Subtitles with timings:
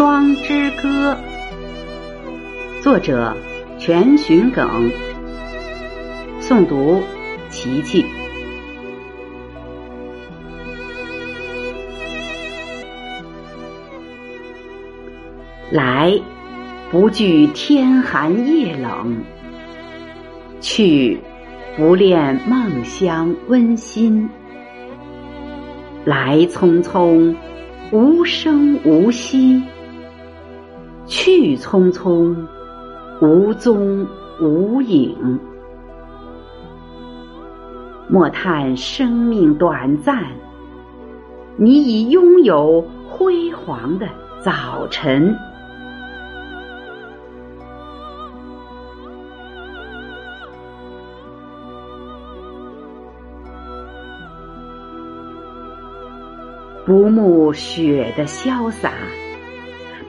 [0.00, 1.14] 霜之歌》，
[2.82, 3.36] 作者
[3.78, 4.90] 全寻耿，
[6.40, 7.02] 诵读
[7.50, 8.06] 琪琪。
[15.70, 16.18] 来，
[16.90, 19.14] 不惧天寒夜冷；
[20.62, 21.20] 去，
[21.76, 24.26] 不恋梦乡温馨。
[26.06, 27.36] 来匆匆，
[27.92, 29.60] 无声无息；
[31.40, 32.36] 去匆匆，
[33.22, 34.06] 无踪
[34.42, 35.40] 无影。
[38.08, 40.22] 莫叹生命短暂，
[41.56, 44.06] 你已拥有辉煌的
[44.44, 45.34] 早晨。
[56.84, 58.92] 不慕雪的潇洒，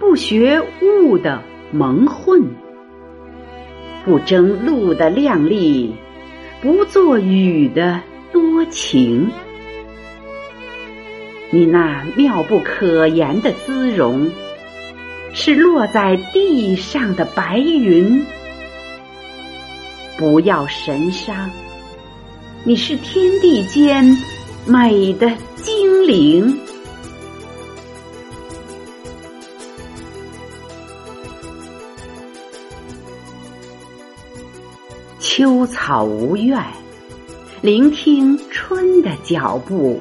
[0.02, 2.42] 不学雾的蒙混，
[4.04, 5.94] 不争路的靓丽，
[6.60, 8.02] 不做雨的
[8.34, 9.30] 多情。
[11.52, 14.32] 你那妙不可言的姿容，
[15.34, 18.26] 是落在地上的白云。
[20.18, 21.52] 不要神伤，
[22.64, 24.18] 你是天地间
[24.66, 26.58] 美的精灵。
[35.22, 36.60] 秋草无怨，
[37.62, 40.00] 聆听春的脚步；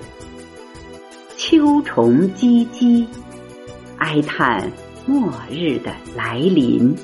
[1.37, 3.05] 秋虫唧唧，
[3.99, 4.73] 哀叹
[5.05, 6.97] 末日的来临。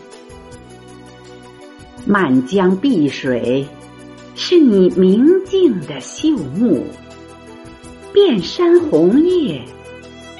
[2.06, 3.66] 漫江碧水，
[4.34, 6.82] 是你明净的秀目；
[8.14, 9.62] 遍山红叶，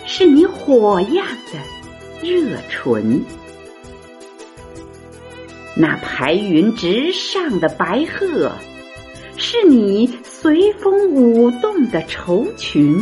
[0.06, 3.22] 是你火样的热唇。
[5.78, 8.50] 那排云直上的白鹤，
[9.36, 12.96] 是你随风舞动的绸裙；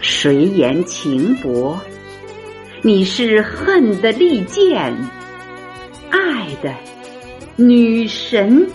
[0.00, 1.78] 谁言情薄？
[2.82, 4.94] 你是恨的利剑，
[6.10, 6.74] 爱的
[7.56, 8.68] 女神。